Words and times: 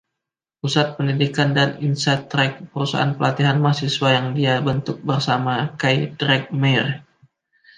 Pusat 0.61 0.87
Pendidikan 0.97 1.49
dan 1.57 1.69
InsideTrack, 1.87 2.51
perusahaan 2.73 3.11
pelatihan 3.17 3.57
mahasiswa 3.63 4.09
yang 4.17 4.27
dia 4.37 4.53
bentuk 4.67 4.97
bersama 5.09 5.55
Kai 5.81 5.97
Drekmeier. 6.19 6.89